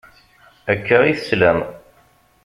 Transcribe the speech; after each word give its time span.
Akka 0.71 0.97
i 1.11 1.13
teslam. 1.19 1.59